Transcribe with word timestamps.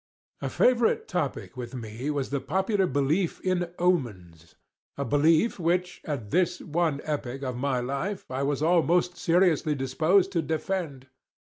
A 0.41 0.49
favorite 0.49 1.07
topic 1.07 1.55
with 1.55 1.75
me 1.75 2.09
was 2.09 2.31
the 2.31 2.39
popular 2.41 2.87
belief 2.87 3.39
in 3.41 3.69
omens—a 3.77 5.05
belief 5.05 5.59
which, 5.59 6.01
at 6.05 6.31
this 6.31 6.59
one 6.59 7.01
epoch 7.03 7.43
of 7.43 7.55
my 7.55 7.79
life, 7.81 8.25
I 8.31 8.41
was 8.41 8.63
almost 8.63 9.15
seriously 9.15 9.75
disposed 9.75 10.31
to 10.31 10.41
defend. 10.41 11.05